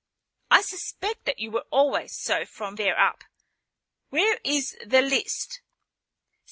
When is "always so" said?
1.69-2.43